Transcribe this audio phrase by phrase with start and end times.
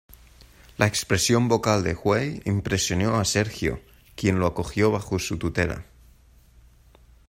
[0.79, 3.83] La expresión vocal de Huey impresionó a Sergio,
[4.15, 5.85] quien lo acogió bajo su tutela.